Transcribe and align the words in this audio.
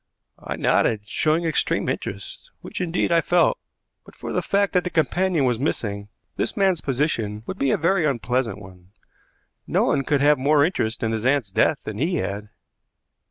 I 0.39 0.55
nodded, 0.55 1.07
showing 1.07 1.45
extreme 1.45 1.87
interest 1.87 2.49
which, 2.61 2.81
indeed, 2.81 3.11
I 3.11 3.21
felt. 3.21 3.59
But 4.03 4.15
for 4.15 4.33
the 4.33 4.41
fact 4.41 4.73
that 4.73 4.83
the 4.83 4.89
companion 4.89 5.45
was 5.45 5.59
missing, 5.59 6.09
this 6.37 6.57
man's 6.57 6.81
position 6.81 7.43
would 7.45 7.59
be 7.59 7.69
a 7.69 7.77
very 7.77 8.07
unpleasant 8.07 8.57
one. 8.57 8.93
No 9.67 9.83
one 9.83 10.03
could 10.03 10.21
have 10.21 10.39
more 10.39 10.65
interest 10.65 11.03
in 11.03 11.11
his 11.11 11.23
aunt's 11.23 11.51
death 11.51 11.83
than 11.83 11.99
he 11.99 12.15
had. 12.15 12.49